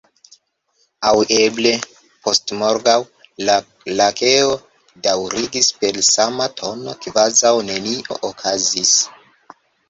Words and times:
"Aŭ 1.07 1.11
eble 1.33 1.73
postmorgaŭ," 2.27 2.95
la 3.49 3.57
Lakeo 3.99 4.47
daŭrigis 5.09 5.69
per 5.83 6.01
sama 6.09 6.49
tono, 6.63 6.97
kvazaŭ 7.05 7.53
nenio 7.69 8.19
okazis. 8.33 8.97